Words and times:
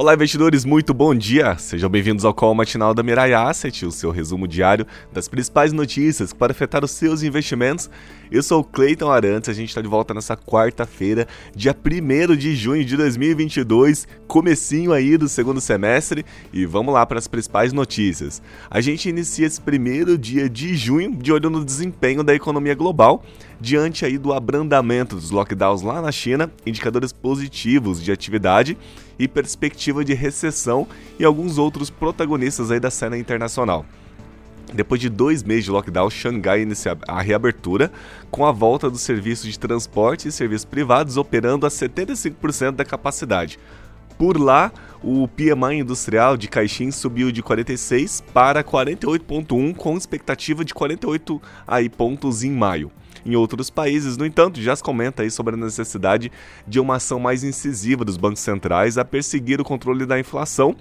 Olá, 0.00 0.14
investidores, 0.14 0.64
muito 0.64 0.94
bom 0.94 1.12
dia! 1.12 1.58
Sejam 1.58 1.90
bem-vindos 1.90 2.24
ao 2.24 2.32
call 2.32 2.54
matinal 2.54 2.94
da 2.94 3.02
Mirai 3.02 3.32
Asset, 3.32 3.84
o 3.84 3.90
seu 3.90 4.12
resumo 4.12 4.46
diário 4.46 4.86
das 5.12 5.26
principais 5.26 5.72
notícias 5.72 6.32
podem 6.32 6.52
afetar 6.52 6.84
os 6.84 6.92
seus 6.92 7.24
investimentos. 7.24 7.90
Eu 8.30 8.40
sou 8.44 8.60
o 8.60 8.64
Cleiton 8.64 9.10
Arantes, 9.10 9.50
a 9.50 9.52
gente 9.52 9.70
está 9.70 9.80
de 9.80 9.88
volta 9.88 10.14
nessa 10.14 10.36
quarta-feira, 10.36 11.26
dia 11.52 11.74
1 11.74 12.36
de 12.36 12.54
junho 12.54 12.84
de 12.84 12.96
2022, 12.96 14.06
comecinho 14.28 14.92
aí 14.92 15.16
do 15.16 15.28
segundo 15.28 15.60
semestre, 15.60 16.24
e 16.52 16.64
vamos 16.64 16.94
lá 16.94 17.04
para 17.04 17.18
as 17.18 17.26
principais 17.26 17.72
notícias. 17.72 18.40
A 18.70 18.80
gente 18.80 19.08
inicia 19.08 19.48
esse 19.48 19.60
primeiro 19.60 20.16
dia 20.16 20.48
de 20.48 20.76
junho 20.76 21.16
de 21.16 21.32
olho 21.32 21.50
no 21.50 21.64
desempenho 21.64 22.22
da 22.22 22.32
economia 22.32 22.76
global, 22.76 23.24
diante 23.60 24.04
aí 24.04 24.18
do 24.18 24.32
abrandamento 24.32 25.16
dos 25.16 25.30
lockdowns 25.30 25.82
lá 25.82 26.00
na 26.00 26.12
China, 26.12 26.50
indicadores 26.64 27.12
positivos 27.12 28.02
de 28.02 28.12
atividade 28.12 28.76
e 29.18 29.26
perspectiva 29.26 30.04
de 30.04 30.14
recessão 30.14 30.86
e 31.18 31.24
alguns 31.24 31.58
outros 31.58 31.90
protagonistas 31.90 32.70
aí 32.70 32.78
da 32.78 32.90
cena 32.90 33.18
internacional. 33.18 33.84
Depois 34.72 35.00
de 35.00 35.08
dois 35.08 35.42
meses 35.42 35.64
de 35.64 35.70
lockdown, 35.70 36.10
Xangai 36.10 36.60
inicia 36.60 36.96
a 37.08 37.22
reabertura, 37.22 37.90
com 38.30 38.44
a 38.44 38.52
volta 38.52 38.90
dos 38.90 39.00
serviços 39.00 39.50
de 39.50 39.58
transporte 39.58 40.28
e 40.28 40.32
serviços 40.32 40.66
privados 40.66 41.16
operando 41.16 41.66
a 41.66 41.70
75% 41.70 42.72
da 42.72 42.84
capacidade. 42.84 43.58
Por 44.18 44.36
lá, 44.36 44.72
o 45.00 45.28
PMI 45.28 45.78
industrial 45.78 46.36
de 46.36 46.48
Caixin 46.48 46.90
subiu 46.90 47.30
de 47.30 47.40
46 47.40 48.20
para 48.34 48.64
48,1, 48.64 49.76
com 49.76 49.96
expectativa 49.96 50.64
de 50.64 50.74
48 50.74 51.40
aí, 51.64 51.88
pontos 51.88 52.42
em 52.42 52.50
maio. 52.50 52.90
Em 53.24 53.36
outros 53.36 53.70
países, 53.70 54.16
no 54.16 54.26
entanto, 54.26 54.60
já 54.60 54.74
se 54.74 54.82
comenta 54.82 55.22
aí 55.22 55.30
sobre 55.30 55.54
a 55.54 55.58
necessidade 55.58 56.32
de 56.66 56.80
uma 56.80 56.96
ação 56.96 57.20
mais 57.20 57.44
incisiva 57.44 58.04
dos 58.04 58.16
bancos 58.16 58.40
centrais 58.40 58.98
a 58.98 59.04
perseguir 59.04 59.60
o 59.60 59.64
controle 59.64 60.04
da 60.04 60.18
inflação, 60.18 60.74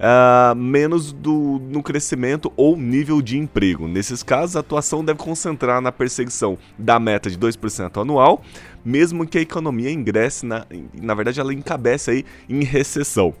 uh, 0.00 0.54
menos 0.54 1.12
do, 1.12 1.60
no 1.70 1.82
crescimento 1.82 2.52
ou 2.56 2.76
nível 2.76 3.20
de 3.20 3.38
emprego. 3.38 3.86
Nesses 3.86 4.22
casos, 4.22 4.56
a 4.56 4.60
atuação 4.60 5.04
deve 5.04 5.18
concentrar 5.18 5.80
na 5.80 5.92
perseguição 5.92 6.58
da 6.78 6.98
meta 6.98 7.30
de 7.30 7.38
2% 7.38 8.00
anual, 8.00 8.42
mesmo 8.84 9.26
que 9.26 9.38
a 9.38 9.42
economia 9.42 9.90
ingresse, 9.90 10.46
na, 10.46 10.66
na 11.00 11.14
verdade, 11.14 11.40
ela 11.40 11.52
encabece 11.52 12.10
aí 12.10 12.24
em 12.48 12.64
recessão. 12.64 13.34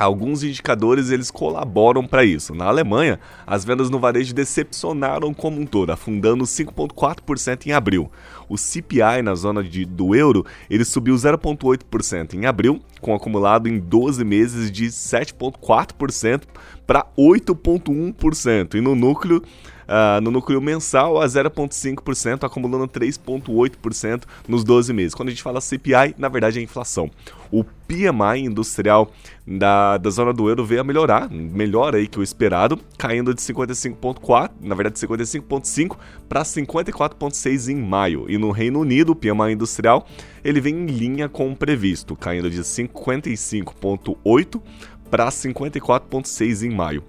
Alguns 0.00 0.42
indicadores 0.42 1.10
eles 1.10 1.30
colaboram 1.30 2.06
para 2.06 2.24
isso. 2.24 2.54
Na 2.54 2.64
Alemanha, 2.64 3.20
as 3.46 3.66
vendas 3.66 3.90
no 3.90 3.98
varejo 3.98 4.32
decepcionaram 4.32 5.34
como 5.34 5.60
um 5.60 5.66
todo, 5.66 5.90
afundando 5.90 6.44
5,4% 6.44 7.66
em 7.66 7.72
abril. 7.72 8.10
O 8.48 8.56
CPI 8.56 9.20
na 9.22 9.34
zona 9.34 9.62
de, 9.62 9.84
do 9.84 10.14
euro 10.14 10.46
ele 10.70 10.86
subiu 10.86 11.14
0,8% 11.14 12.32
em 12.32 12.46
abril, 12.46 12.80
com 12.98 13.14
acumulado 13.14 13.68
em 13.68 13.78
12 13.78 14.24
meses 14.24 14.70
de 14.70 14.86
7,4% 14.86 16.44
para 16.86 17.04
8,1%. 17.18 18.76
E 18.76 18.80
no 18.80 18.94
núcleo 18.94 19.42
uh, 19.90 20.20
no 20.20 20.30
núcleo 20.30 20.60
mensal 20.60 21.20
a 21.20 21.26
0,5%, 21.26 22.44
acumulando 22.44 22.86
3,8% 22.86 24.22
nos 24.46 24.62
12 24.62 24.92
meses. 24.92 25.12
Quando 25.14 25.28
a 25.28 25.32
gente 25.32 25.42
fala 25.42 25.60
CPI, 25.60 26.14
na 26.16 26.28
verdade 26.28 26.60
é 26.60 26.62
inflação. 26.62 27.10
O 27.50 27.64
PMI 27.64 28.44
industrial 28.44 29.10
da, 29.44 29.98
da 29.98 30.10
zona 30.10 30.32
do 30.32 30.48
euro 30.48 30.64
veio 30.64 30.82
a 30.82 30.84
melhorar, 30.84 31.28
melhor 31.28 31.96
aí 31.96 32.06
que 32.06 32.20
o 32.20 32.22
esperado, 32.22 32.78
caindo 32.96 33.34
de 33.34 33.40
55,4, 33.40 34.52
na 34.60 34.76
verdade 34.76 35.00
55,5 35.00 35.96
para 36.28 36.42
54,6 36.42 37.68
em 37.68 37.76
maio. 37.76 38.26
E 38.28 38.38
no 38.38 38.52
Reino 38.52 38.78
Unido, 38.78 39.10
o 39.10 39.16
PMI 39.16 39.54
industrial, 39.54 40.06
ele 40.44 40.60
vem 40.60 40.76
em 40.76 40.86
linha 40.86 41.28
com 41.28 41.50
o 41.50 41.56
previsto, 41.56 42.14
caindo 42.14 42.48
de 42.48 42.60
55,8 42.60 44.62
para 45.10 45.28
54,6 45.28 46.64
em 46.64 46.70
maio 46.70 47.02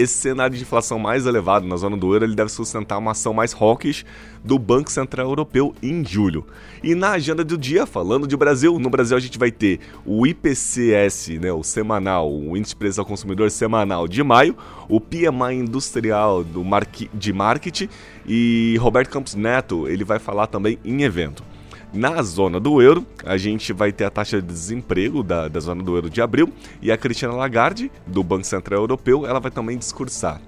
esse 0.00 0.14
cenário 0.14 0.56
de 0.56 0.62
inflação 0.62 0.98
mais 0.98 1.26
elevado 1.26 1.66
na 1.66 1.76
zona 1.76 1.96
do 1.96 2.12
euro 2.12 2.24
ele 2.24 2.34
deve 2.34 2.50
sustentar 2.50 2.96
uma 2.96 3.10
ação 3.10 3.34
mais 3.34 3.52
hawkish 3.52 4.04
do 4.42 4.58
Banco 4.58 4.90
Central 4.90 5.28
Europeu 5.28 5.74
em 5.82 6.02
julho. 6.02 6.46
E 6.82 6.94
na 6.94 7.10
agenda 7.10 7.44
do 7.44 7.58
dia, 7.58 7.84
falando 7.84 8.26
de 8.26 8.34
Brasil, 8.34 8.78
no 8.78 8.88
Brasil 8.88 9.14
a 9.16 9.20
gente 9.20 9.38
vai 9.38 9.50
ter 9.50 9.78
o 10.06 10.26
IPCS, 10.26 11.38
né, 11.38 11.52
o 11.52 11.62
semanal, 11.62 12.32
o 12.32 12.56
Índice 12.56 12.72
de 12.72 12.76
Preço 12.76 13.00
ao 13.00 13.06
Consumidor 13.06 13.50
semanal 13.50 14.08
de 14.08 14.22
maio, 14.22 14.56
o 14.88 14.98
PMI 14.98 15.56
Industrial 15.56 16.42
do 16.42 16.64
de 17.12 17.32
Marketing 17.32 17.88
e 18.26 18.76
Roberto 18.80 19.10
Campos 19.10 19.34
Neto, 19.34 19.86
ele 19.86 20.04
vai 20.04 20.18
falar 20.18 20.46
também 20.46 20.78
em 20.82 21.02
evento. 21.02 21.49
Na 21.92 22.22
zona 22.22 22.60
do 22.60 22.80
euro, 22.80 23.04
a 23.24 23.36
gente 23.36 23.72
vai 23.72 23.90
ter 23.90 24.04
a 24.04 24.10
taxa 24.10 24.40
de 24.40 24.46
desemprego 24.46 25.24
da, 25.24 25.48
da 25.48 25.58
zona 25.58 25.82
do 25.82 25.96
euro 25.96 26.08
de 26.08 26.22
abril 26.22 26.48
e 26.80 26.92
a 26.92 26.96
Cristina 26.96 27.32
Lagarde, 27.32 27.90
do 28.06 28.22
Banco 28.22 28.44
Central 28.44 28.82
Europeu, 28.82 29.26
ela 29.26 29.40
vai 29.40 29.50
também 29.50 29.76
discursar. 29.76 30.40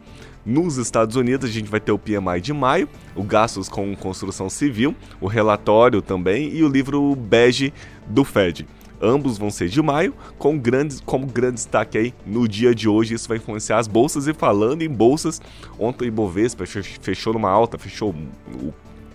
Nos 0.46 0.76
Estados 0.76 1.16
Unidos, 1.16 1.50
a 1.50 1.52
gente 1.52 1.68
vai 1.68 1.80
ter 1.80 1.90
o 1.90 1.98
PMI 1.98 2.40
de 2.40 2.52
maio, 2.52 2.88
o 3.16 3.24
gastos 3.24 3.68
com 3.68 3.94
construção 3.96 4.48
civil, 4.48 4.94
o 5.20 5.26
relatório 5.26 6.00
também 6.00 6.48
e 6.54 6.62
o 6.62 6.68
livro 6.68 7.14
bege 7.16 7.72
do 8.06 8.24
Fed. 8.24 8.66
Ambos 9.00 9.36
vão 9.36 9.50
ser 9.50 9.68
de 9.68 9.82
maio, 9.82 10.14
com 10.38 10.56
grandes, 10.56 11.00
como 11.00 11.26
grande 11.26 11.54
destaque 11.54 11.98
aí 11.98 12.14
no 12.24 12.46
dia 12.46 12.72
de 12.72 12.88
hoje. 12.88 13.14
Isso 13.14 13.28
vai 13.28 13.38
influenciar 13.38 13.78
as 13.78 13.88
bolsas. 13.88 14.28
E 14.28 14.32
falando 14.32 14.82
em 14.82 14.88
bolsas, 14.88 15.42
ontem 15.76 16.04
o 16.04 16.06
Ibovespa 16.06 16.64
fechou 16.66 17.32
numa 17.32 17.50
alta, 17.50 17.76
fechou 17.78 18.14
o 18.54 18.72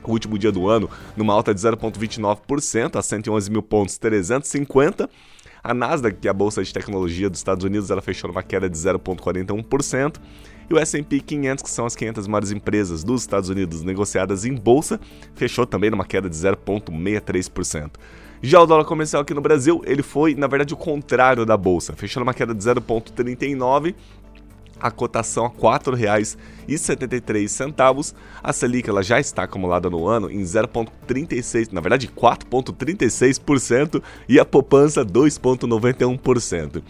o 0.08 0.12
último 0.12 0.38
dia 0.38 0.52
do 0.52 0.68
ano, 0.68 0.90
numa 1.16 1.34
alta 1.34 1.54
de 1.54 1.60
0,29% 1.60 2.96
a 2.96 3.02
111 3.02 3.52
mil 3.52 3.62
pontos 3.62 3.98
350. 3.98 5.10
A 5.64 5.74
Nasdaq, 5.74 6.18
que 6.20 6.28
é 6.28 6.32
a 6.32 6.34
bolsa 6.34 6.64
de 6.64 6.72
tecnologia 6.74 7.30
dos 7.30 7.40
Estados 7.40 7.66
Unidos, 7.66 7.92
ela 7.92 8.02
fechou 8.02 8.30
numa 8.30 8.42
queda 8.42 8.70
de 8.70 8.78
0,41%. 8.78 10.16
E 10.70 10.74
o 10.74 10.78
S&P 10.78 11.20
500, 11.20 11.64
que 11.64 11.70
são 11.70 11.86
as 11.86 11.96
500 11.96 12.28
maiores 12.28 12.52
empresas 12.52 13.04
dos 13.04 13.22
Estados 13.22 13.50
Unidos 13.50 13.84
negociadas 13.84 14.46
em 14.46 14.54
bolsa, 14.54 15.00
fechou 15.36 15.66
também 15.66 15.90
numa 15.90 16.06
queda 16.06 16.30
de 16.30 16.36
0,63%. 16.36 17.92
Já 18.42 18.62
o 18.62 18.66
dólar 18.66 18.86
comercial 18.86 19.22
aqui 19.22 19.34
no 19.34 19.42
Brasil, 19.42 19.82
ele 19.86 20.04
foi, 20.04 20.36
na 20.36 20.46
verdade, 20.46 20.74
o 20.74 20.78
contrário 20.78 21.46
da 21.46 21.58
bolsa. 21.58 21.94
Fechou 21.94 22.20
numa 22.20 22.34
queda 22.34 22.54
de 22.54 22.64
0,39 22.64 23.96
a 24.80 24.92
cotação 24.92 25.46
a 25.46 25.50
R$ 25.50 25.56
4,73. 25.56 28.14
A 28.44 28.54
Selic 28.54 28.90
ela 28.90 29.04
já 29.04 29.20
está 29.20 29.44
acumulada 29.44 29.90
no 29.90 30.08
ano 30.08 30.32
em 30.32 30.42
0,36, 30.42 31.72
na 31.72 31.82
verdade 31.82 32.08
4,36% 32.08 34.02
e 34.28 34.40
a 34.40 34.46
poupança 34.46 35.06
2,91%. 35.06 36.82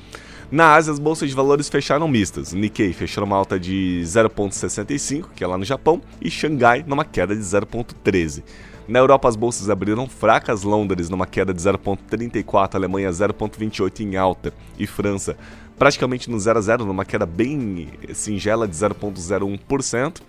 Na 0.49 0.75
Ásia, 0.75 0.93
as 0.93 0.99
bolsas 0.99 1.27
de 1.27 1.35
valores 1.35 1.67
fecharam 1.67 2.07
mistas. 2.07 2.53
Nikkei 2.53 2.93
fechou 2.93 3.25
numa 3.25 3.35
alta 3.35 3.59
de 3.59 3.99
0,65, 4.05 5.25
que 5.35 5.43
é 5.43 5.47
lá 5.47 5.57
no 5.57 5.65
Japão, 5.65 6.01
e 6.21 6.31
Xangai 6.31 6.85
numa 6.87 7.03
queda 7.03 7.35
de 7.35 7.41
0,13. 7.41 8.43
Na 8.87 8.99
Europa, 8.99 9.27
as 9.27 9.35
bolsas 9.35 9.69
abriram 9.69 10.07
fracas, 10.07 10.63
Londres 10.63 11.09
numa 11.09 11.25
queda 11.25 11.53
de 11.53 11.61
0,34, 11.61 12.75
Alemanha 12.75 13.09
0,28 13.09 13.99
em 13.99 14.15
alta 14.15 14.53
e 14.79 14.87
França 14.87 15.35
praticamente 15.77 16.29
no 16.29 16.39
0 16.39 16.59
a 16.59 16.61
0, 16.61 16.85
numa 16.85 17.05
queda 17.05 17.25
bem 17.25 17.89
singela 18.13 18.67
de 18.67 18.75
0,01%. 18.75 20.21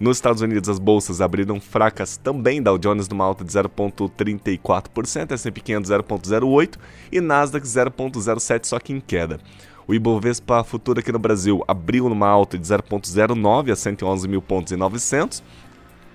Nos 0.00 0.16
Estados 0.16 0.42
Unidos, 0.42 0.68
as 0.68 0.78
bolsas 0.78 1.20
abriram 1.20 1.60
fracas 1.60 2.16
também, 2.16 2.60
Dow 2.60 2.76
Jones 2.76 3.08
numa 3.08 3.24
alta 3.24 3.44
de 3.44 3.52
0,34%, 3.52 5.32
S&P 5.32 5.60
500 5.60 5.90
0,08% 5.90 6.76
e 7.12 7.20
Nasdaq 7.20 7.64
0,07%, 7.64 8.64
só 8.64 8.80
que 8.80 8.92
em 8.92 9.00
queda. 9.00 9.38
O 9.86 9.94
Ibovespa 9.94 10.64
futuro 10.64 11.00
aqui 11.00 11.12
no 11.12 11.18
Brasil 11.18 11.62
abriu 11.68 12.08
numa 12.08 12.28
alta 12.28 12.56
de 12.58 12.66
0,09 12.66 13.72
a 13.72 13.76
111 13.76 14.28
mil 14.28 14.42
pontos 14.42 14.72
e 14.72 14.76
900. 14.76 15.42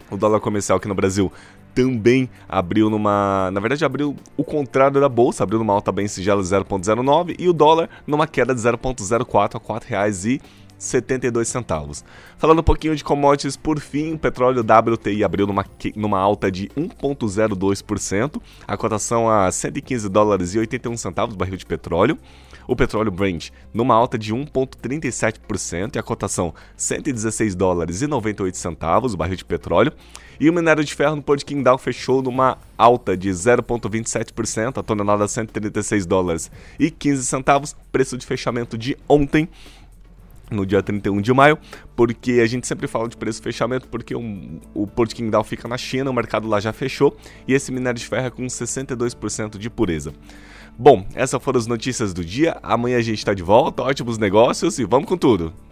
O 0.09 0.17
dólar 0.17 0.39
comercial 0.39 0.77
aqui 0.77 0.87
no 0.87 0.95
Brasil 0.95 1.31
também 1.77 2.27
abriu 2.49 2.89
numa. 2.89 3.51
Na 3.51 3.59
verdade, 3.59 3.85
abriu 3.85 4.15
o 4.35 4.43
contrário 4.43 4.99
da 4.99 5.07
bolsa, 5.07 5.43
abriu 5.43 5.59
numa 5.59 5.73
alta 5.73 5.91
bem 5.91 6.07
singela 6.07 6.41
de 6.41 6.47
0,09 6.49 7.35
e 7.37 7.47
o 7.47 7.53
dólar 7.53 7.87
numa 8.07 8.25
queda 8.25 8.55
de 8.55 8.59
0,04 8.59 9.55
a 9.55 9.59
R$ 9.59 9.79
4,00 9.79 10.25
e 10.25 10.41
72 10.79 11.47
centavos. 11.47 12.03
Falando 12.37 12.59
um 12.59 12.63
pouquinho 12.63 12.95
de 12.95 13.03
commodities, 13.03 13.55
por 13.55 13.79
fim, 13.79 14.13
o 14.13 14.17
petróleo 14.17 14.61
WTI 14.61 15.23
abriu 15.23 15.45
numa, 15.45 15.65
numa 15.95 16.19
alta 16.19 16.51
de 16.51 16.67
1,02%, 16.69 18.41
a 18.67 18.77
cotação 18.77 19.29
a 19.29 19.51
115 19.51 20.09
dólares 20.09 20.55
e 20.55 20.59
81 20.59 20.97
centavos 20.97 21.35
barril 21.35 21.57
de 21.57 21.65
petróleo. 21.65 22.17
O 22.67 22.75
petróleo 22.75 23.11
Brent 23.11 23.49
numa 23.73 23.95
alta 23.95 24.17
de 24.17 24.33
1,37% 24.33 25.95
e 25.95 25.99
a 25.99 26.03
cotação 26.03 26.53
116 26.75 27.55
dólares 27.55 28.01
e 28.01 28.07
98 28.07 28.57
centavos 28.57 29.13
o 29.13 29.17
barril 29.17 29.37
de 29.37 29.45
petróleo. 29.45 29.93
E 30.39 30.49
o 30.49 30.53
minério 30.53 30.83
de 30.83 30.93
ferro 30.93 31.15
no 31.15 31.23
Port 31.23 31.43
Dow 31.63 31.77
fechou 31.77 32.21
numa 32.21 32.57
alta 32.77 33.17
de 33.17 33.29
0,27%, 33.29 34.77
a 34.77 34.83
tonelada 34.83 35.27
136 35.27 36.05
dólares 36.05 36.51
e 36.79 36.91
15 36.91 37.25
centavos, 37.25 37.75
preço 37.91 38.17
de 38.17 38.25
fechamento 38.25 38.77
de 38.77 38.95
ontem. 39.07 39.49
No 40.49 40.65
dia 40.65 40.81
31 40.81 41.21
de 41.21 41.33
maio, 41.33 41.57
porque 41.95 42.39
a 42.43 42.45
gente 42.45 42.67
sempre 42.67 42.87
fala 42.87 43.07
de 43.07 43.17
preço 43.17 43.41
fechamento, 43.41 43.87
porque 43.87 44.15
um, 44.15 44.59
o 44.73 44.87
Porto 44.87 45.15
Qingdao 45.15 45.43
fica 45.43 45.67
na 45.67 45.77
China, 45.77 46.09
o 46.09 46.13
mercado 46.13 46.47
lá 46.47 46.59
já 46.59 46.71
fechou, 46.71 47.17
e 47.47 47.53
esse 47.53 47.71
minério 47.71 47.99
de 47.99 48.05
ferro 48.05 48.27
é 48.27 48.29
com 48.29 48.43
62% 48.43 49.57
de 49.57 49.69
pureza. 49.69 50.13
Bom, 50.77 51.05
essas 51.15 51.41
foram 51.41 51.59
as 51.59 51.67
notícias 51.67 52.13
do 52.13 52.23
dia, 52.23 52.57
amanhã 52.61 52.97
a 52.97 53.01
gente 53.01 53.17
está 53.17 53.33
de 53.33 53.43
volta, 53.43 53.81
ótimos 53.81 54.17
negócios 54.17 54.77
e 54.79 54.85
vamos 54.85 55.07
com 55.07 55.17
tudo! 55.17 55.66